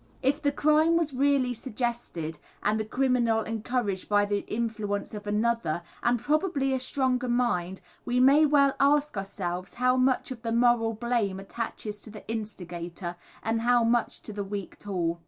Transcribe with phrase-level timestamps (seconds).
[0.23, 5.83] If the crime was really suggested and the criminal encouraged by the influence of another,
[6.01, 10.93] and probably a stronger mind, we may well ask ourselves how much of the moral
[10.95, 15.19] blame attaches to the instigator, and how much to the weak tool.